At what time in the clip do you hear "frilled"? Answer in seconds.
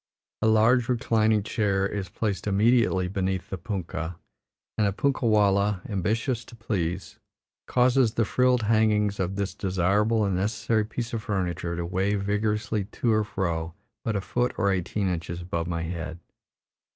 8.25-8.63